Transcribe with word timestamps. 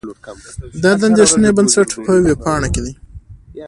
دا 0.81 0.91
د 0.99 1.01
اندېښې 1.09 1.49
بنسټ 1.57 1.89
په 2.05 2.11
وېبپاڼه 2.25 2.67
کې 2.73 2.81
دي. 2.85 2.93